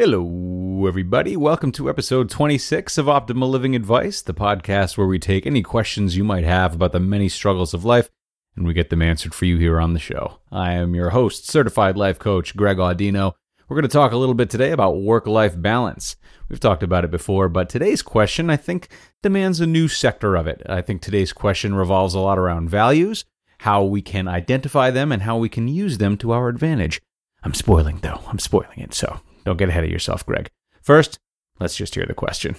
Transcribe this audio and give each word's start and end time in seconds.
Hello, 0.00 0.86
everybody. 0.86 1.36
Welcome 1.36 1.72
to 1.72 1.90
episode 1.90 2.30
26 2.30 2.98
of 2.98 3.06
Optimal 3.06 3.50
Living 3.50 3.74
Advice, 3.74 4.22
the 4.22 4.32
podcast 4.32 4.96
where 4.96 5.08
we 5.08 5.18
take 5.18 5.44
any 5.44 5.60
questions 5.60 6.16
you 6.16 6.22
might 6.22 6.44
have 6.44 6.74
about 6.74 6.92
the 6.92 7.00
many 7.00 7.28
struggles 7.28 7.74
of 7.74 7.84
life 7.84 8.08
and 8.54 8.64
we 8.64 8.74
get 8.74 8.90
them 8.90 9.02
answered 9.02 9.34
for 9.34 9.44
you 9.44 9.58
here 9.58 9.80
on 9.80 9.94
the 9.94 9.98
show. 9.98 10.38
I 10.52 10.74
am 10.74 10.94
your 10.94 11.10
host, 11.10 11.48
certified 11.48 11.96
life 11.96 12.20
coach 12.20 12.54
Greg 12.56 12.76
Audino. 12.76 13.32
We're 13.68 13.74
going 13.74 13.88
to 13.88 13.88
talk 13.88 14.12
a 14.12 14.16
little 14.16 14.36
bit 14.36 14.50
today 14.50 14.70
about 14.70 15.00
work 15.00 15.26
life 15.26 15.60
balance. 15.60 16.14
We've 16.48 16.60
talked 16.60 16.84
about 16.84 17.04
it 17.04 17.10
before, 17.10 17.48
but 17.48 17.68
today's 17.68 18.00
question, 18.00 18.50
I 18.50 18.56
think, 18.56 18.86
demands 19.20 19.58
a 19.58 19.66
new 19.66 19.88
sector 19.88 20.36
of 20.36 20.46
it. 20.46 20.62
I 20.68 20.80
think 20.80 21.02
today's 21.02 21.32
question 21.32 21.74
revolves 21.74 22.14
a 22.14 22.20
lot 22.20 22.38
around 22.38 22.70
values, 22.70 23.24
how 23.58 23.82
we 23.82 24.00
can 24.00 24.28
identify 24.28 24.92
them, 24.92 25.10
and 25.10 25.22
how 25.22 25.38
we 25.38 25.48
can 25.48 25.66
use 25.66 25.98
them 25.98 26.16
to 26.18 26.30
our 26.30 26.48
advantage. 26.48 27.00
I'm 27.42 27.52
spoiling, 27.52 27.98
though. 27.98 28.20
I'm 28.28 28.38
spoiling 28.38 28.78
it, 28.78 28.94
so 28.94 29.20
don't 29.48 29.56
get 29.56 29.70
ahead 29.70 29.84
of 29.84 29.90
yourself, 29.90 30.26
Greg. 30.26 30.50
First, 30.82 31.18
let's 31.58 31.74
just 31.74 31.94
hear 31.94 32.04
the 32.04 32.12
question. 32.12 32.56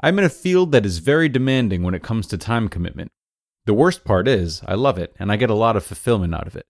I'm 0.00 0.18
in 0.18 0.24
a 0.24 0.28
field 0.28 0.72
that 0.72 0.84
is 0.84 0.98
very 0.98 1.28
demanding 1.28 1.84
when 1.84 1.94
it 1.94 2.02
comes 2.02 2.26
to 2.26 2.36
time 2.36 2.68
commitment. 2.68 3.12
The 3.66 3.72
worst 3.72 4.04
part 4.04 4.26
is, 4.26 4.62
I 4.66 4.74
love 4.74 4.98
it 4.98 5.14
and 5.20 5.30
I 5.30 5.36
get 5.36 5.48
a 5.48 5.54
lot 5.54 5.76
of 5.76 5.84
fulfillment 5.84 6.34
out 6.34 6.48
of 6.48 6.56
it. 6.56 6.66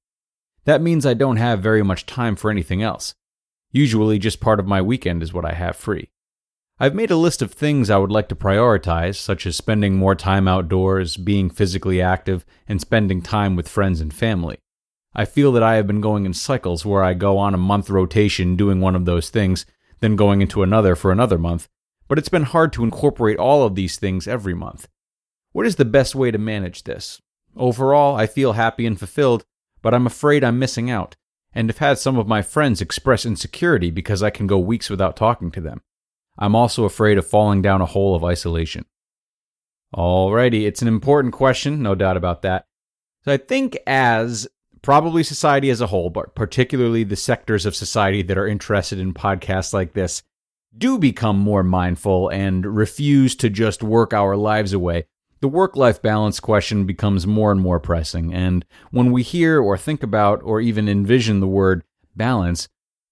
That 0.67 0.83
means 0.83 1.07
I 1.07 1.15
don't 1.15 1.39
have 1.39 1.63
very 1.63 1.83
much 1.83 2.05
time 2.05 2.37
for 2.37 2.51
anything 2.51 2.83
else. 2.83 3.15
Usually, 3.73 4.19
just 4.19 4.39
part 4.39 4.61
of 4.61 4.67
my 4.67 4.83
weekend 4.83 5.23
is 5.23 5.33
what 5.33 5.47
I 5.47 5.55
have 5.55 5.77
free. 5.77 6.11
I've 6.79 6.95
made 6.95 7.11
a 7.11 7.17
list 7.17 7.41
of 7.41 7.53
things 7.53 7.89
I 7.89 7.97
would 7.97 8.11
like 8.11 8.29
to 8.29 8.37
prioritize, 8.37 9.17
such 9.17 9.47
as 9.47 9.57
spending 9.57 9.97
more 9.97 10.15
time 10.15 10.47
outdoors, 10.47 11.17
being 11.17 11.49
physically 11.49 12.03
active, 12.03 12.45
and 12.69 12.83
spending 12.83 13.23
time 13.23 13.57
with 13.57 13.67
friends 13.67 14.03
and 14.03 14.13
family. 14.13 14.59
I 15.15 15.25
feel 15.25 15.53
that 15.53 15.63
I 15.63 15.77
have 15.77 15.87
been 15.87 16.01
going 16.01 16.27
in 16.27 16.35
cycles 16.35 16.85
where 16.85 17.05
I 17.05 17.15
go 17.15 17.39
on 17.39 17.55
a 17.55 17.59
month 17.59 17.89
rotation 17.89 18.57
doing 18.57 18.81
one 18.81 18.97
of 18.97 19.05
those 19.05 19.31
things, 19.31 19.65
then 20.01 20.17
going 20.17 20.43
into 20.43 20.63
another 20.63 20.97
for 20.97 21.13
another 21.13 21.39
month, 21.39 21.69
but 22.09 22.19
it's 22.19 22.29
been 22.29 22.43
hard 22.43 22.73
to 22.73 22.85
incorporate 22.85 23.39
all 23.39 23.65
of 23.65 23.75
these 23.75 23.97
things 23.97 24.27
every 24.27 24.55
month. 24.55 24.89
What 25.53 25.67
is 25.67 25.77
the 25.77 25.85
best 25.85 26.15
way 26.15 26.31
to 26.31 26.39
manage 26.39 26.83
this? 26.83 27.23
Overall, 27.57 28.17
I 28.17 28.27
feel 28.27 28.55
happy 28.55 28.87
and 28.87 28.99
fulfilled, 28.99 29.45
but 29.83 29.95
I'm 29.95 30.07
afraid 30.07 30.43
I'm 30.43 30.59
missing 30.59 30.91
out, 30.91 31.15
and 31.53 31.69
have 31.69 31.79
had 31.79 31.99
some 31.99 32.19
of 32.19 32.27
my 32.27 32.43
friends 32.43 32.81
express 32.81 33.25
insecurity 33.25 33.93
because 33.93 34.23
I 34.23 34.31
can 34.31 34.49
go 34.49 34.59
weeks 34.59 34.91
without 34.91 35.17
talking 35.17 35.53
to 35.53 35.61
them. 35.61 35.83
I'm 36.37 36.57
also 36.57 36.85
afraid 36.85 37.17
of 37.19 37.27
falling 37.27 37.63
down 37.63 37.81
a 37.81 37.87
hole 37.87 38.17
of 38.17 38.25
isolation. 38.25 38.87
Alrighty, 39.95 40.67
it's 40.67 40.83
an 40.83 40.89
important 40.89 41.33
question, 41.33 41.81
no 41.81 41.95
doubt 41.95 42.17
about 42.17 42.43
that. 42.43 42.67
So 43.25 43.33
I 43.33 43.37
think 43.37 43.79
as 43.87 44.49
probably 44.85 45.23
society 45.23 45.71
as 45.71 45.81
a 45.81 45.87
whole, 45.87 46.11
but 46.11 46.35
particularly 46.35 47.03
the 47.05 47.17
sectors 47.17 47.65
of 47.65 47.75
society 47.75 48.23
that 48.23 48.37
are 48.37 48.47
interested 48.47 48.99
in 48.99 49.15
podcasts 49.15 49.73
like 49.73 49.95
this, 49.95 50.23
do 50.77 50.99
become 50.99 51.39
more 51.39 51.63
mindful 51.63 52.29
and 52.29 52.77
refuse 52.77 53.35
to 53.35 53.49
just 53.49 53.83
work 53.83 54.13
our 54.13 54.37
lives 54.37 54.75
away, 54.75 55.07
the 55.41 55.49
work 55.49 55.75
life 55.75 56.03
balance 56.03 56.39
question 56.39 56.85
becomes 56.85 57.27
more 57.27 57.51
and 57.51 57.61
more 57.61 57.81
pressing. 57.81 58.35
And 58.35 58.65
when 58.91 59.11
we 59.11 59.23
hear 59.23 59.59
or 59.61 59.79
think 59.79 60.03
about 60.03 60.43
or 60.43 60.61
even 60.61 60.89
envision 60.89 61.41
the 61.41 61.47
word 61.47 61.83
balance, 62.15 62.69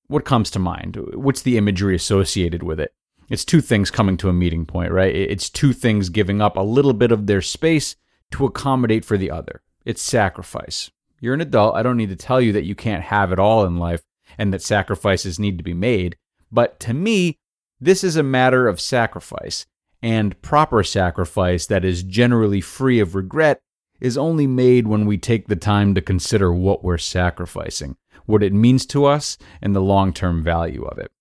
what 0.09 0.27
comes 0.27 0.50
to 0.50 0.59
mind? 0.59 0.99
What's 1.15 1.41
the 1.43 1.56
imagery 1.56 1.94
associated 1.94 2.62
with 2.62 2.81
it? 2.81 2.93
It's 3.31 3.47
two 3.47 3.62
things 3.62 3.91
coming 3.91 4.19
to 4.19 4.28
a 4.28 4.34
meeting 4.34 4.66
point, 4.66 4.93
right? 4.93 5.15
It's 5.15 5.49
two 5.49 5.72
things 5.72 6.11
giving 6.11 6.43
up 6.43 6.59
a 6.59 6.61
little 6.61 6.93
bit 6.93 7.12
of 7.12 7.27
their 7.27 7.41
space 7.41 7.97
to 8.32 8.44
accommodate 8.44 9.06
for 9.06 9.16
the 9.16 9.31
other. 9.31 9.62
It's 9.87 10.03
sacrifice. 10.03 10.91
You're 11.22 11.34
an 11.34 11.41
adult. 11.41 11.77
I 11.77 11.84
don't 11.84 11.97
need 11.97 12.09
to 12.09 12.16
tell 12.16 12.41
you 12.41 12.53
that 12.53 12.65
you 12.65 12.75
can't 12.75 13.05
have 13.05 13.31
it 13.31 13.38
all 13.38 13.65
in 13.65 13.77
life 13.77 14.03
and 14.37 14.53
that 14.53 14.60
sacrifices 14.60 15.38
need 15.38 15.56
to 15.56 15.62
be 15.62 15.72
made. 15.72 16.16
But 16.50 16.81
to 16.81 16.93
me, 16.93 17.38
this 17.81 18.03
is 18.03 18.16
a 18.16 18.25
matter 18.25 18.66
of 18.66 18.81
sacrifice, 18.81 19.65
and 20.03 20.41
proper 20.43 20.82
sacrifice 20.82 21.66
that 21.66 21.84
is 21.84 22.03
generally 22.03 22.61
free 22.61 22.99
of 22.99 23.15
regret 23.15 23.61
is 24.00 24.19
only 24.19 24.49
made 24.49 24.88
when 24.88 25.06
we 25.06 25.16
take 25.16 25.47
the 25.47 25.55
time 25.55 25.94
to 25.94 26.00
consider 26.00 26.53
what 26.53 26.82
we're 26.82 26.99
sacrificing, 26.99 27.97
what 28.27 28.43
it 28.43 28.53
means 28.53 28.84
to 28.87 29.05
us, 29.05 29.38
and 29.61 29.77
the 29.77 29.81
long 29.81 30.12
term 30.12 30.43
value 30.43 30.82
of 30.82 30.99
it. 30.99 31.12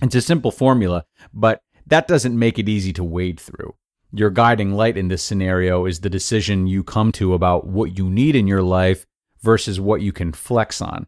It's 0.00 0.14
a 0.14 0.20
simple 0.20 0.52
formula, 0.52 1.06
but 1.32 1.60
that 1.86 2.06
doesn't 2.06 2.38
make 2.38 2.60
it 2.60 2.68
easy 2.68 2.92
to 2.92 3.02
wade 3.02 3.40
through. 3.40 3.74
Your 4.12 4.30
guiding 4.30 4.74
light 4.74 4.96
in 4.96 5.08
this 5.08 5.24
scenario 5.24 5.86
is 5.86 6.00
the 6.00 6.10
decision 6.10 6.68
you 6.68 6.84
come 6.84 7.10
to 7.12 7.34
about 7.34 7.66
what 7.66 7.98
you 7.98 8.08
need 8.08 8.36
in 8.36 8.46
your 8.46 8.62
life 8.62 9.06
versus 9.44 9.78
what 9.78 10.00
you 10.00 10.10
can 10.10 10.32
flex 10.32 10.80
on, 10.80 11.06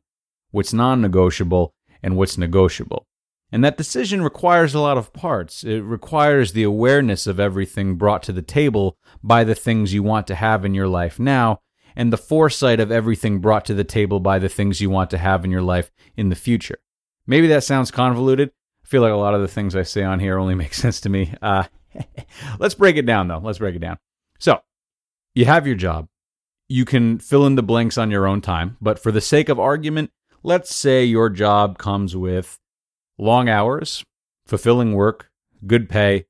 what's 0.53 0.73
non 0.73 1.01
negotiable, 1.01 1.75
and 2.03 2.17
what's 2.17 2.39
negotiable. 2.39 3.07
And 3.51 3.65
that 3.65 3.79
decision 3.79 4.23
requires 4.23 4.75
a 4.75 4.81
lot 4.81 4.99
of 4.99 5.13
parts. 5.13 5.65
It 5.65 5.81
requires 5.81 6.53
the 6.53 6.65
awareness 6.65 7.27
of 7.27 7.41
everything 7.41 7.95
brought 7.95 8.23
to 8.25 8.33
the 8.33 8.43
table 8.43 8.99
by 9.23 9.45
the 9.45 9.55
things 9.55 9.95
you 9.95 10.03
want 10.03 10.27
to 10.27 10.35
have 10.35 10.65
in 10.65 10.75
your 10.75 10.89
life 10.89 11.19
now, 11.19 11.61
and 11.97 12.13
the 12.13 12.19
foresight 12.19 12.81
of 12.81 12.93
everything 12.93 13.39
brought 13.39 13.65
to 13.65 13.75
the 13.75 13.85
table 13.85 14.21
by 14.21 14.39
the 14.39 14.49
things 14.49 14.81
you 14.81 14.91
want 14.91 15.11
to 15.11 15.19
have 15.19 15.45
in 15.45 15.51
your 15.51 15.63
life 15.63 15.91
in 16.17 16.29
the 16.29 16.35
future. 16.35 16.79
Maybe 17.27 17.47
that 17.49 17.65
sounds 17.65 17.91
convoluted. 17.91 18.51
I 18.85 18.87
feel 18.87 19.03
like 19.03 19.13
a 19.13 19.17
lot 19.17 19.35
of 19.35 19.41
the 19.41 19.49
things 19.49 19.75
I 19.75 19.83
say 19.83 20.03
on 20.03 20.21
here 20.21 20.39
only 20.39 20.55
make 20.63 20.75
sense 20.75 21.01
to 21.03 21.09
me. 21.09 21.33
Uh, 21.41 21.65
let's 22.59 22.75
break 22.75 22.97
it 22.97 23.07
down, 23.07 23.29
though. 23.29 23.41
Let's 23.43 23.59
break 23.59 23.75
it 23.75 23.81
down. 23.81 23.99
So, 24.39 24.61
you 25.35 25.45
have 25.47 25.67
your 25.67 25.77
job. 25.77 26.09
You 26.69 26.85
can 26.85 27.19
fill 27.19 27.47
in 27.47 27.55
the 27.55 27.63
blanks 27.63 27.97
on 27.97 28.11
your 28.11 28.27
own 28.27 28.41
time, 28.41 28.77
but 28.81 28.99
for 28.99 29.13
the 29.13 29.21
sake 29.21 29.49
of 29.49 29.61
argument, 29.61 30.11
let's 30.43 30.75
say 30.75 31.05
your 31.05 31.31
job 31.31 31.79
comes 31.79 32.17
with 32.17 32.59
long 33.19 33.49
hours, 33.49 34.03
fulfilling 34.47 34.93
work, 34.93 35.31
good 35.67 35.89
pay, 35.89 36.27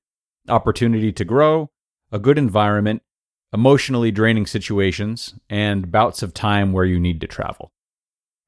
opportunity 0.48 1.10
to 1.12 1.24
grow, 1.24 1.70
a 2.12 2.18
good 2.18 2.36
environment, 2.36 3.02
emotionally 3.52 4.10
draining 4.10 4.44
situations, 4.44 5.34
and 5.48 5.90
bouts 5.90 6.22
of 6.22 6.34
time 6.34 6.72
where 6.72 6.84
you 6.84 7.00
need 7.00 7.20
to 7.22 7.26
travel. 7.26 7.72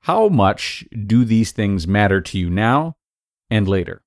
How 0.03 0.29
much 0.29 0.85
do 1.07 1.25
these 1.25 1.53
things 1.53 1.89
matter 1.89 2.21
to 2.21 2.39
you 2.39 2.51
now 2.51 2.97
and 3.51 3.67
later? 3.67 4.03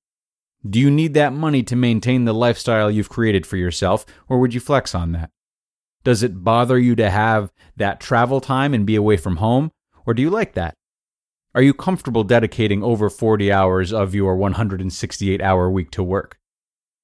Do 0.68 0.78
you 0.78 0.90
need 0.90 1.14
that 1.14 1.32
money 1.32 1.64
to 1.64 1.74
maintain 1.74 2.24
the 2.24 2.32
lifestyle 2.32 2.92
you've 2.92 3.08
created 3.08 3.44
for 3.44 3.56
yourself, 3.56 4.06
or 4.28 4.38
would 4.38 4.54
you 4.54 4.60
flex 4.60 4.94
on 4.94 5.10
that? 5.12 5.31
Does 6.04 6.22
it 6.22 6.42
bother 6.42 6.78
you 6.78 6.96
to 6.96 7.10
have 7.10 7.52
that 7.76 8.00
travel 8.00 8.40
time 8.40 8.74
and 8.74 8.86
be 8.86 8.96
away 8.96 9.16
from 9.16 9.36
home, 9.36 9.72
or 10.04 10.14
do 10.14 10.22
you 10.22 10.30
like 10.30 10.54
that? 10.54 10.76
Are 11.54 11.62
you 11.62 11.74
comfortable 11.74 12.24
dedicating 12.24 12.82
over 12.82 13.10
40 13.10 13.52
hours 13.52 13.92
of 13.92 14.14
your 14.14 14.36
168 14.36 15.40
hour 15.40 15.70
week 15.70 15.90
to 15.92 16.02
work? 16.02 16.38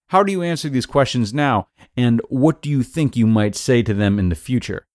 How 0.08 0.22
do 0.22 0.32
you 0.32 0.42
answer 0.42 0.68
these 0.68 0.86
questions 0.86 1.34
now, 1.34 1.68
and 1.96 2.20
what 2.28 2.62
do 2.62 2.70
you 2.70 2.82
think 2.82 3.14
you 3.14 3.26
might 3.26 3.54
say 3.54 3.82
to 3.82 3.92
them 3.92 4.18
in 4.18 4.30
the 4.30 4.34
future? 4.34 4.86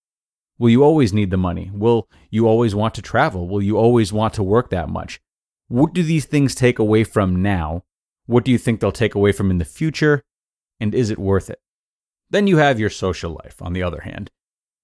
Will 0.57 0.69
you 0.69 0.83
always 0.83 1.13
need 1.13 1.29
the 1.29 1.37
money? 1.37 1.69
Will 1.73 2.09
you 2.29 2.47
always 2.47 2.73
want 2.73 2.93
to 2.95 3.01
travel? 3.01 3.47
Will 3.47 3.61
you 3.61 3.77
always 3.77 4.11
want 4.11 4.33
to 4.35 4.43
work 4.43 4.69
that 4.71 4.89
much? 4.89 5.21
What 5.67 5.93
do 5.93 6.03
these 6.03 6.25
things 6.25 6.55
take 6.55 6.79
away 6.79 7.03
from 7.03 7.41
now? 7.41 7.83
What 8.25 8.43
do 8.43 8.51
you 8.51 8.57
think 8.57 8.79
they'll 8.79 8.91
take 8.91 9.15
away 9.15 9.31
from 9.31 9.51
in 9.51 9.59
the 9.59 9.65
future? 9.65 10.23
And 10.79 10.93
is 10.93 11.09
it 11.09 11.19
worth 11.19 11.49
it? 11.49 11.59
Then 12.33 12.47
you 12.47 12.57
have 12.57 12.79
your 12.79 12.89
social 12.89 13.39
life, 13.43 13.61
on 13.61 13.73
the 13.73 13.83
other 13.83 14.01
hand. 14.01 14.31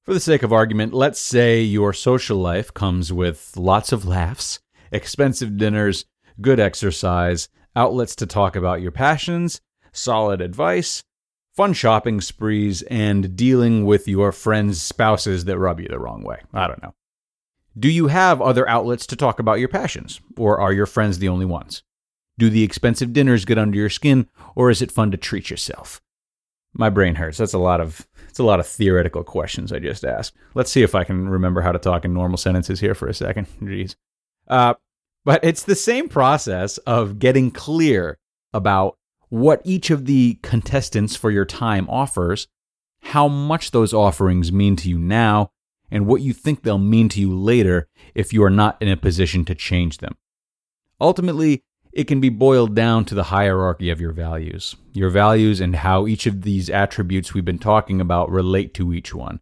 For 0.06 0.14
the 0.14 0.20
sake 0.20 0.44
of 0.44 0.54
argument, 0.54 0.94
let's 0.94 1.20
say 1.20 1.64
your 1.64 1.94
social 1.94 2.38
life 2.38 2.72
comes 2.72 3.12
with 3.12 3.58
lots 3.58 3.92
of 3.92 4.06
laughs, 4.06 4.60
expensive 4.92 5.58
dinners, 5.58 6.06
good 6.40 6.60
exercise, 6.60 7.50
outlets 7.76 8.16
to 8.18 8.28
talk 8.28 8.56
about 8.56 8.84
your 8.84 8.92
passions, 8.92 9.62
solid 9.92 10.42
advice, 10.42 11.04
fun 11.56 11.74
shopping 11.74 12.22
sprees, 12.22 12.84
and 12.84 13.36
dealing 13.36 13.84
with 13.84 14.08
your 14.08 14.32
friends' 14.32 14.80
spouses 14.80 15.46
that 15.46 15.58
rub 15.58 15.80
you 15.80 15.88
the 15.88 15.98
wrong 15.98 16.22
way. 16.22 16.42
I 16.54 16.68
don't 16.68 16.84
know. 16.84 16.94
Do 17.76 17.90
you 17.90 18.10
have 18.10 18.44
other 18.44 18.70
outlets 18.70 19.08
to 19.08 19.16
talk 19.16 19.40
about 19.40 19.58
your 19.60 19.70
passions, 19.70 20.22
or 20.38 20.60
are 20.60 20.72
your 20.72 20.86
friends 20.86 21.18
the 21.18 21.30
only 21.30 21.48
ones? 21.48 21.82
Do 22.38 22.52
the 22.52 22.62
expensive 22.62 23.12
dinners 23.12 23.44
get 23.44 23.58
under 23.58 23.76
your 23.76 23.90
skin, 23.90 24.30
or 24.54 24.70
is 24.70 24.84
it 24.84 24.92
fun 24.92 25.10
to 25.10 25.18
treat 25.18 25.50
yourself? 25.50 26.00
My 26.74 26.90
brain 26.90 27.16
hurts. 27.16 27.38
That's 27.38 27.54
a 27.54 27.60
lot 27.60 27.82
of 27.82 28.08
it's 28.28 28.40
a 28.40 28.44
lot 28.44 28.60
of 28.60 28.68
theoretical 28.68 29.24
questions 29.24 29.72
I 29.72 29.80
just 29.80 30.06
asked. 30.06 30.36
Let's 30.54 30.72
see 30.72 30.84
if 30.84 30.96
I 30.96 31.04
can 31.04 31.28
remember 31.28 31.62
how 31.62 31.72
to 31.72 31.80
talk 31.80 32.06
in 32.06 32.14
normal 32.14 32.38
sentences 32.38 32.80
here 32.80 32.96
for 32.96 33.08
a 33.08 33.14
second. 33.14 33.48
Jeez. 33.62 33.96
Uh, 34.48 34.76
but 35.26 35.44
it's 35.44 35.64
the 35.64 35.76
same 35.76 36.10
process 36.10 36.78
of 36.80 37.20
getting 37.20 37.52
clear 37.52 38.18
about 38.54 38.98
what 39.30 39.62
each 39.64 39.92
of 39.92 40.06
the 40.06 40.40
contestants 40.42 41.16
for 41.16 41.30
your 41.32 41.46
time 41.46 41.88
offers, 41.90 42.48
how 43.02 43.28
much 43.28 43.72
those 43.72 43.94
offerings 43.94 44.52
mean 44.52 44.76
to 44.78 44.90
you 44.90 44.98
now, 44.98 45.52
and 45.92 46.06
what 46.06 46.22
you 46.22 46.34
think 46.34 46.64
they'll 46.64 46.78
mean 46.78 47.10
to 47.10 47.20
you 47.20 47.36
later 47.36 47.88
if 48.16 48.34
you 48.34 48.44
are 48.44 48.50
not 48.50 48.82
in 48.82 48.88
a 48.88 48.98
position 48.98 49.46
to 49.46 49.56
change 49.56 49.98
them. 50.00 50.16
Ultimately, 51.02 51.64
it 51.92 52.06
can 52.06 52.20
be 52.22 52.30
boiled 52.30 52.76
down 52.76 53.04
to 53.06 53.16
the 53.16 53.24
hierarchy 53.24 53.90
of 53.90 54.00
your 54.00 54.12
values, 54.12 54.76
your 54.94 55.10
values 55.10 55.60
and 55.60 55.76
how 55.76 56.08
each 56.08 56.28
of 56.28 56.44
these 56.44 56.70
attributes 56.70 57.34
we've 57.34 57.46
been 57.46 57.60
talking 57.60 58.00
about 58.00 58.30
relate 58.30 58.74
to 58.76 58.94
each 58.94 59.14
one. 59.14 59.40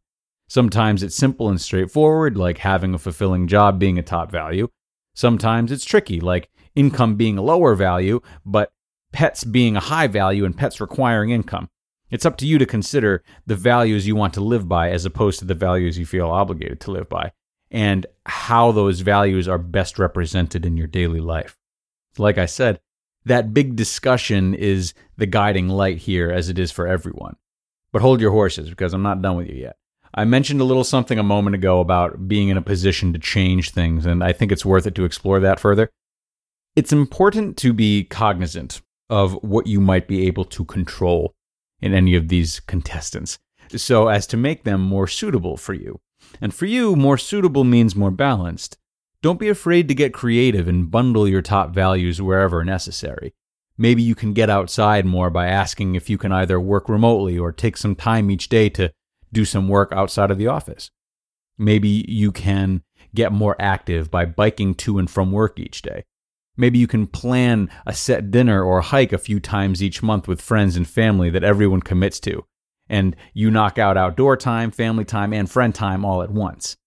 Sometimes 0.48 1.04
it's 1.04 1.16
simple 1.16 1.50
and 1.50 1.60
straightforward, 1.60 2.38
like 2.38 2.60
having 2.60 2.94
a 2.94 3.00
fulfilling 3.00 3.48
job 3.48 3.80
being 3.80 4.00
a 4.00 4.04
top 4.04 4.32
value. 4.32 4.70
Sometimes 5.14 5.72
it's 5.72 5.84
tricky, 5.84 6.22
like 6.22 6.50
income 6.74 7.16
being 7.16 7.38
a 7.38 7.42
lower 7.42 7.76
value, 7.76 8.22
but 8.46 8.72
pets 9.12 9.44
being 9.44 9.76
a 9.76 9.82
high 9.82 10.08
value 10.08 10.46
and 10.46 10.58
pets 10.58 10.80
requiring 10.80 11.32
income. 11.32 11.70
It's 12.10 12.26
up 12.26 12.38
to 12.38 12.48
you 12.48 12.58
to 12.60 12.66
consider 12.66 13.24
the 13.46 13.56
values 13.56 14.08
you 14.08 14.16
want 14.16 14.34
to 14.36 14.42
live 14.42 14.70
by 14.70 14.92
as 14.92 15.04
opposed 15.06 15.40
to 15.40 15.46
the 15.46 15.54
values 15.54 15.98
you 15.98 16.06
feel 16.06 16.30
obligated 16.30 16.80
to 16.82 16.92
live 16.92 17.10
by, 17.10 17.34
and 17.70 18.06
how 18.26 18.72
those 18.72 19.02
values 19.02 19.50
are 19.50 19.58
best 19.58 20.00
represented 20.00 20.66
in 20.66 20.78
your 20.78 20.88
daily 20.88 21.20
life. 21.20 21.58
Like 22.20 22.38
I 22.38 22.46
said, 22.46 22.80
that 23.26 23.54
big 23.54 23.76
discussion 23.76 24.54
is 24.54 24.94
the 25.18 25.26
guiding 25.26 25.68
light 25.68 25.98
here 25.98 26.32
as 26.32 26.50
it 26.50 26.58
is 26.58 26.72
for 26.72 26.88
everyone. 26.88 27.36
But 27.92 28.02
hold 28.02 28.22
your 28.22 28.32
horses 28.32 28.70
because 28.70 28.94
I'm 28.94 29.04
not 29.04 29.22
done 29.22 29.38
with 29.38 29.48
you 29.48 29.56
yet. 29.56 29.76
I 30.14 30.26
mentioned 30.26 30.62
a 30.62 30.66
little 30.66 30.84
something 30.84 31.20
a 31.20 31.24
moment 31.24 31.56
ago 31.56 31.80
about 31.80 32.28
being 32.28 32.50
in 32.50 32.58
a 32.58 32.62
position 32.62 33.14
to 33.14 33.20
change 33.20 33.72
things, 33.72 34.06
and 34.06 34.24
I 34.24 34.34
think 34.34 34.52
it's 34.52 34.66
worth 34.66 34.88
it 34.88 34.96
to 34.96 35.06
explore 35.06 35.40
that 35.42 35.60
further. 35.60 35.90
It's 36.76 36.94
important 36.94 37.58
to 37.58 37.74
be 37.74 38.04
cognizant 38.04 38.82
of 39.10 39.34
what 39.44 39.68
you 39.68 39.80
might 39.80 40.08
be 40.08 40.26
able 40.28 40.46
to 40.46 40.66
control 40.66 41.34
in 41.82 41.94
any 41.94 42.16
of 42.16 42.28
these 42.28 42.60
contestants 42.62 43.38
so 43.76 44.08
as 44.08 44.26
to 44.28 44.38
make 44.38 44.64
them 44.64 44.82
more 44.82 45.08
suitable 45.08 45.58
for 45.58 45.74
you. 45.74 46.00
And 46.42 46.54
for 46.54 46.66
you, 46.66 46.96
more 46.96 47.18
suitable 47.18 47.64
means 47.64 47.96
more 47.96 48.12
balanced. 48.12 48.78
Don't 49.24 49.40
be 49.40 49.50
afraid 49.50 49.88
to 49.88 49.96
get 49.96 50.14
creative 50.14 50.68
and 50.68 50.92
bundle 50.92 51.28
your 51.28 51.42
top 51.42 51.74
values 51.74 52.22
wherever 52.22 52.64
necessary. 52.64 53.34
Maybe 53.78 54.02
you 54.02 54.16
can 54.16 54.34
get 54.34 54.50
outside 54.50 55.06
more 55.06 55.30
by 55.30 55.48
asking 55.48 55.96
if 55.96 56.10
you 56.10 56.18
can 56.18 56.32
either 56.32 56.60
work 56.60 56.88
remotely 56.88 57.38
or 57.38 57.52
take 57.52 57.78
some 57.78 57.96
time 57.96 58.30
each 58.30 58.50
day 58.50 58.70
to 58.70 58.92
do 59.32 59.46
some 59.46 59.68
work 59.68 59.92
outside 59.92 60.32
of 60.32 60.38
the 60.38 60.48
office. 60.48 60.92
Maybe 61.58 62.06
you 62.08 62.32
can 62.32 62.84
get 63.16 63.32
more 63.32 63.56
active 63.60 64.12
by 64.12 64.26
biking 64.26 64.76
to 64.76 65.00
and 65.00 65.10
from 65.10 65.32
work 65.32 65.60
each 65.60 65.82
day. 65.82 66.04
Maybe 66.56 66.80
you 66.80 66.88
can 66.88 67.08
plan 67.08 67.70
a 67.86 67.94
set 67.94 68.32
dinner 68.32 68.64
or 68.64 68.82
hike 68.82 69.14
a 69.14 69.20
few 69.20 69.40
times 69.40 69.82
each 69.82 70.02
month 70.02 70.28
with 70.28 70.42
friends 70.42 70.76
and 70.76 70.88
family 70.88 71.30
that 71.30 71.44
everyone 71.44 71.82
commits 71.82 72.20
to, 72.22 72.46
and 72.90 73.16
you 73.34 73.52
knock 73.52 73.78
out 73.78 73.98
outdoor 73.98 74.38
time, 74.38 74.72
family 74.72 75.06
time, 75.06 75.34
and 75.34 75.50
friend 75.50 75.74
time 75.74 76.04
all 76.04 76.24
at 76.24 76.32
once. 76.32 76.78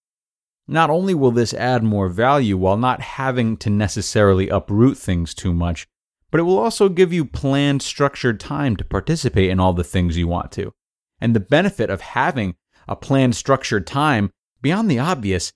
Not 0.70 0.88
only 0.88 1.14
will 1.14 1.32
this 1.32 1.52
add 1.52 1.82
more 1.82 2.08
value 2.08 2.56
while 2.56 2.76
not 2.76 3.00
having 3.00 3.56
to 3.56 3.68
necessarily 3.68 4.48
uproot 4.48 4.96
things 4.96 5.34
too 5.34 5.52
much, 5.52 5.88
but 6.30 6.38
it 6.38 6.44
will 6.44 6.60
also 6.60 6.88
give 6.88 7.12
you 7.12 7.24
planned, 7.24 7.82
structured 7.82 8.38
time 8.38 8.76
to 8.76 8.84
participate 8.84 9.50
in 9.50 9.58
all 9.58 9.72
the 9.72 9.82
things 9.82 10.16
you 10.16 10.28
want 10.28 10.52
to. 10.52 10.72
And 11.20 11.34
the 11.34 11.40
benefit 11.40 11.90
of 11.90 12.00
having 12.00 12.54
a 12.86 12.94
planned, 12.94 13.34
structured 13.34 13.84
time, 13.84 14.30
beyond 14.62 14.88
the 14.88 15.00
obvious, 15.00 15.52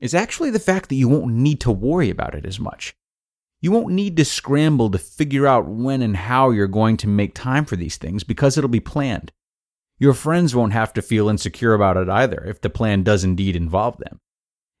is 0.00 0.14
actually 0.14 0.50
the 0.50 0.58
fact 0.58 0.88
that 0.88 0.96
you 0.96 1.08
won't 1.08 1.32
need 1.32 1.60
to 1.60 1.70
worry 1.70 2.10
about 2.10 2.34
it 2.34 2.44
as 2.44 2.58
much. 2.58 2.92
You 3.60 3.70
won't 3.70 3.94
need 3.94 4.16
to 4.16 4.24
scramble 4.24 4.90
to 4.90 4.98
figure 4.98 5.46
out 5.46 5.68
when 5.68 6.02
and 6.02 6.16
how 6.16 6.50
you're 6.50 6.66
going 6.66 6.96
to 6.96 7.06
make 7.06 7.34
time 7.34 7.66
for 7.66 7.76
these 7.76 7.98
things 7.98 8.24
because 8.24 8.58
it'll 8.58 8.68
be 8.68 8.80
planned. 8.80 9.30
Your 10.00 10.12
friends 10.12 10.56
won't 10.56 10.72
have 10.72 10.92
to 10.94 11.02
feel 11.02 11.28
insecure 11.28 11.72
about 11.72 11.96
it 11.96 12.08
either 12.08 12.44
if 12.48 12.60
the 12.60 12.68
plan 12.68 13.04
does 13.04 13.22
indeed 13.22 13.54
involve 13.54 13.98
them. 13.98 14.18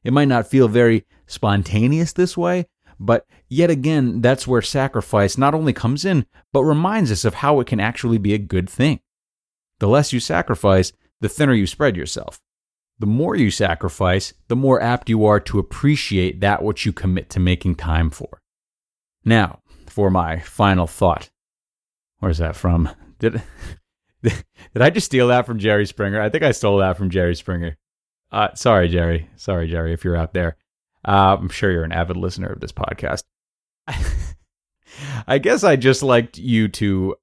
It 0.06 0.12
might 0.12 0.28
not 0.28 0.46
feel 0.46 0.68
very 0.68 1.04
spontaneous 1.26 2.12
this 2.12 2.36
way, 2.36 2.66
but 3.00 3.26
yet 3.48 3.70
again, 3.70 4.20
that's 4.20 4.46
where 4.46 4.62
sacrifice 4.62 5.36
not 5.36 5.52
only 5.52 5.72
comes 5.72 6.04
in, 6.04 6.26
but 6.52 6.62
reminds 6.62 7.10
us 7.10 7.24
of 7.24 7.34
how 7.34 7.58
it 7.58 7.66
can 7.66 7.80
actually 7.80 8.18
be 8.18 8.32
a 8.32 8.38
good 8.38 8.70
thing. 8.70 9.00
The 9.80 9.88
less 9.88 10.12
you 10.12 10.20
sacrifice, 10.20 10.92
the 11.20 11.28
thinner 11.28 11.54
you 11.54 11.66
spread 11.66 11.96
yourself. 11.96 12.40
The 13.00 13.06
more 13.06 13.34
you 13.34 13.50
sacrifice, 13.50 14.32
the 14.46 14.54
more 14.54 14.80
apt 14.80 15.08
you 15.08 15.24
are 15.24 15.40
to 15.40 15.58
appreciate 15.58 16.40
that 16.40 16.62
which 16.62 16.86
you 16.86 16.92
commit 16.92 17.28
to 17.30 17.40
making 17.40 17.74
time 17.74 18.10
for. 18.10 18.40
Now, 19.24 19.58
for 19.88 20.08
my 20.08 20.38
final 20.38 20.86
thought. 20.86 21.30
Where's 22.20 22.38
that 22.38 22.54
from? 22.54 22.90
Did 23.18 23.42
did 24.22 24.44
I 24.76 24.90
just 24.90 25.06
steal 25.06 25.26
that 25.28 25.46
from 25.46 25.58
Jerry 25.58 25.84
Springer? 25.84 26.20
I 26.20 26.30
think 26.30 26.44
I 26.44 26.52
stole 26.52 26.78
that 26.78 26.96
from 26.96 27.10
Jerry 27.10 27.34
Springer. 27.34 27.76
Uh, 28.32 28.54
sorry, 28.54 28.88
Jerry. 28.88 29.28
Sorry, 29.36 29.68
Jerry, 29.68 29.92
if 29.92 30.04
you're 30.04 30.16
out 30.16 30.34
there. 30.34 30.56
Uh, 31.04 31.36
I'm 31.38 31.48
sure 31.48 31.70
you're 31.70 31.84
an 31.84 31.92
avid 31.92 32.16
listener 32.16 32.48
of 32.48 32.60
this 32.60 32.72
podcast. 32.72 33.24
I 35.26 35.38
guess 35.38 35.62
I 35.62 35.76
just 35.76 36.02
liked 36.02 36.38
you 36.38 36.68
to 36.68 37.16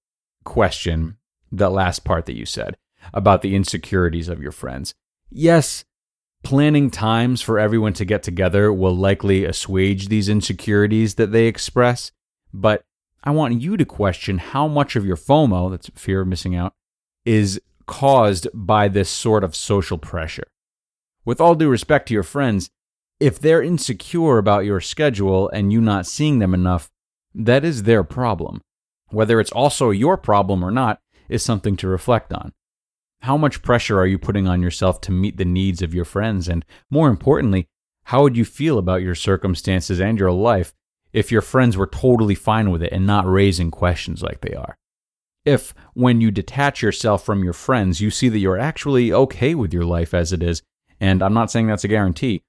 question 0.45 1.17
the 1.51 1.69
last 1.69 2.03
part 2.03 2.25
that 2.25 2.37
you 2.37 2.45
said 2.45 2.77
about 3.13 3.41
the 3.41 3.55
insecurities 3.55 4.29
of 4.29 4.41
your 4.41 4.51
friends. 4.51 4.93
Yes, 5.29 5.83
Planning 6.43 6.91
times 6.91 7.41
for 7.41 7.57
everyone 7.57 7.93
to 7.93 8.03
get 8.03 8.21
together 8.21 8.71
will 8.73 8.95
likely 8.95 9.45
assuage 9.45 10.09
these 10.09 10.27
insecurities 10.27 11.15
that 11.15 11.31
they 11.31 11.47
express, 11.47 12.11
but 12.53 12.83
I 13.23 13.31
want 13.31 13.61
you 13.61 13.77
to 13.77 13.85
question 13.85 14.39
how 14.39 14.67
much 14.67 14.97
of 14.97 15.05
your 15.05 15.15
FOMO, 15.15 15.71
that's 15.71 15.89
fear 15.95 16.19
of 16.19 16.27
missing 16.27 16.53
out, 16.53 16.73
is 17.23 17.61
caused 17.87 18.49
by 18.53 18.89
this 18.89 19.09
sort 19.09 19.45
of 19.45 19.55
social 19.55 19.97
pressure. 19.97 20.47
With 21.25 21.39
all 21.39 21.55
due 21.55 21.69
respect 21.69 22.07
to 22.07 22.13
your 22.13 22.23
friends, 22.23 22.69
if 23.19 23.39
they're 23.39 23.61
insecure 23.61 24.37
about 24.37 24.65
your 24.65 24.81
schedule 24.81 25.49
and 25.49 25.71
you 25.71 25.79
not 25.79 26.05
seeing 26.05 26.39
them 26.39 26.53
enough, 26.53 26.89
that 27.33 27.63
is 27.63 27.83
their 27.83 28.03
problem. 28.03 28.61
Whether 29.09 29.39
it's 29.39 29.51
also 29.51 29.91
your 29.91 30.17
problem 30.17 30.63
or 30.63 30.71
not 30.71 30.99
is 31.29 31.43
something 31.43 31.77
to 31.77 31.87
reflect 31.87 32.33
on. 32.33 32.51
How 33.21 33.37
much 33.37 33.61
pressure 33.61 33.97
are 33.99 34.07
you 34.07 34.19
putting 34.19 34.47
on 34.47 34.61
yourself 34.61 34.99
to 35.01 35.11
meet 35.11 35.37
the 35.37 35.45
needs 35.45 35.81
of 35.81 35.93
your 35.93 36.03
friends? 36.03 36.49
And 36.49 36.65
more 36.89 37.09
importantly, 37.09 37.67
how 38.05 38.23
would 38.23 38.35
you 38.35 38.43
feel 38.43 38.77
about 38.77 39.01
your 39.01 39.15
circumstances 39.15 40.01
and 40.01 40.19
your 40.19 40.31
life 40.31 40.73
if 41.13 41.31
your 41.31 41.41
friends 41.41 41.77
were 41.77 41.87
totally 41.87 42.35
fine 42.35 42.69
with 42.69 42.83
it 42.83 42.91
and 42.91 43.07
not 43.07 43.25
raising 43.25 43.71
questions 43.71 44.21
like 44.21 44.41
they 44.41 44.53
are? 44.53 44.75
If, 45.45 45.73
when 45.93 46.19
you 46.19 46.31
detach 46.31 46.81
yourself 46.81 47.25
from 47.25 47.43
your 47.43 47.53
friends, 47.53 48.01
you 48.01 48.11
see 48.11 48.27
that 48.29 48.39
you're 48.39 48.59
actually 48.59 49.13
okay 49.13 49.55
with 49.55 49.73
your 49.73 49.85
life 49.85 50.13
as 50.13 50.33
it 50.33 50.43
is, 50.43 50.61
and 51.03 51.21
I'm 51.21 51.33
not 51.33 51.51
saying 51.51 51.67
that's 51.67 51.83
a 51.83 51.89
guarantee, 51.89 52.43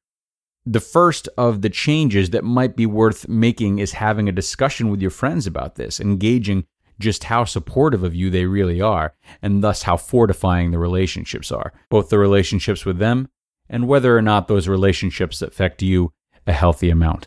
the 0.65 0.79
first 0.79 1.29
of 1.37 1.63
the 1.63 1.69
changes 1.69 2.31
that 2.31 2.45
might 2.45 2.77
be 2.77 2.87
worth 2.87 3.29
making 3.29 3.81
is 3.81 3.95
having 3.95 4.29
a 4.29 4.33
discussion 4.33 4.91
with 4.91 5.03
your 5.03 5.11
friends 5.11 5.49
about 5.49 5.75
this, 5.75 5.99
engaging 5.99 6.65
just 7.01 7.25
how 7.25 7.45
supportive 7.45 8.05
of 8.05 8.15
you 8.15 8.31
they 8.31 8.47
really 8.47 8.81
are, 8.81 9.13
and 9.43 9.65
thus 9.65 9.83
how 9.83 9.97
fortifying 9.97 10.71
the 10.71 10.79
relationships 10.79 11.51
are, 11.51 11.73
both 11.91 12.11
the 12.11 12.19
relationships 12.19 12.85
with 12.85 12.99
them 12.99 13.29
and 13.69 13.89
whether 13.89 14.17
or 14.17 14.23
not 14.23 14.47
those 14.47 14.69
relationships 14.69 15.43
affect 15.43 15.83
you 15.83 16.13
a 16.47 16.53
healthy 16.53 16.91
amount. 16.91 17.27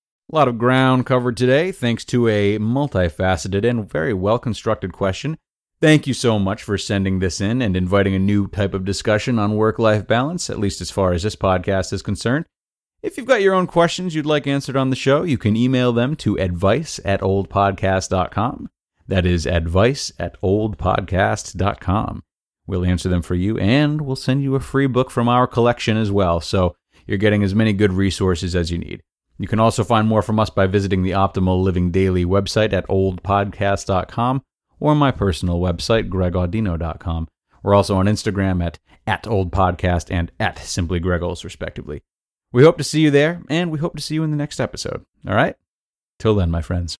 A 0.31 0.35
lot 0.35 0.47
of 0.47 0.57
ground 0.57 1.05
covered 1.05 1.35
today, 1.35 1.73
thanks 1.73 2.05
to 2.05 2.29
a 2.29 2.57
multifaceted 2.57 3.67
and 3.69 3.89
very 3.89 4.13
well 4.13 4.39
constructed 4.39 4.93
question. 4.93 5.37
Thank 5.81 6.07
you 6.07 6.13
so 6.13 6.39
much 6.39 6.63
for 6.63 6.77
sending 6.77 7.19
this 7.19 7.41
in 7.41 7.61
and 7.61 7.75
inviting 7.75 8.15
a 8.15 8.19
new 8.19 8.47
type 8.47 8.73
of 8.73 8.85
discussion 8.85 9.37
on 9.37 9.57
work 9.57 9.77
life 9.77 10.07
balance, 10.07 10.49
at 10.49 10.57
least 10.57 10.79
as 10.79 10.89
far 10.89 11.11
as 11.11 11.23
this 11.23 11.35
podcast 11.35 11.91
is 11.91 12.01
concerned. 12.01 12.45
If 13.03 13.17
you've 13.17 13.27
got 13.27 13.41
your 13.41 13.53
own 13.53 13.67
questions 13.67 14.15
you'd 14.15 14.25
like 14.25 14.47
answered 14.47 14.77
on 14.77 14.89
the 14.89 14.95
show, 14.95 15.23
you 15.23 15.37
can 15.37 15.57
email 15.57 15.91
them 15.91 16.15
to 16.17 16.39
advice 16.39 16.97
at 17.03 17.19
oldpodcast.com. 17.19 18.69
That 19.09 19.25
is 19.25 19.45
advice 19.45 20.13
at 20.17 20.39
oldpodcast.com. 20.41 22.23
We'll 22.67 22.85
answer 22.85 23.09
them 23.09 23.21
for 23.21 23.35
you 23.35 23.57
and 23.57 23.99
we'll 23.99 24.15
send 24.15 24.43
you 24.43 24.55
a 24.55 24.61
free 24.61 24.87
book 24.87 25.11
from 25.11 25.27
our 25.27 25.45
collection 25.45 25.97
as 25.97 26.09
well. 26.09 26.39
So 26.39 26.73
you're 27.05 27.17
getting 27.17 27.43
as 27.43 27.53
many 27.53 27.73
good 27.73 27.91
resources 27.91 28.55
as 28.55 28.71
you 28.71 28.77
need. 28.77 29.01
You 29.41 29.47
can 29.47 29.59
also 29.59 29.83
find 29.83 30.07
more 30.07 30.21
from 30.21 30.39
us 30.39 30.51
by 30.51 30.67
visiting 30.67 31.01
the 31.01 31.11
Optimal 31.11 31.63
Living 31.63 31.89
Daily 31.89 32.25
website 32.25 32.73
at 32.73 32.87
oldpodcast.com 32.87 34.43
or 34.79 34.93
my 34.93 35.09
personal 35.09 35.59
website, 35.59 36.09
gregaudino.com. 36.09 37.27
We're 37.63 37.73
also 37.73 37.97
on 37.97 38.05
Instagram 38.05 38.63
at, 38.63 38.77
at 39.07 39.23
oldpodcast 39.23 40.11
and 40.11 40.31
at 40.39 40.59
simply 40.59 40.99
Greggles, 40.99 41.43
respectively. 41.43 42.03
We 42.51 42.63
hope 42.63 42.77
to 42.77 42.83
see 42.83 43.01
you 43.01 43.09
there, 43.09 43.41
and 43.49 43.71
we 43.71 43.79
hope 43.79 43.95
to 43.95 44.01
see 44.03 44.13
you 44.13 44.23
in 44.23 44.29
the 44.29 44.37
next 44.37 44.59
episode. 44.59 45.03
All 45.27 45.33
right? 45.33 45.55
Till 46.19 46.35
then, 46.35 46.51
my 46.51 46.61
friends. 46.61 46.99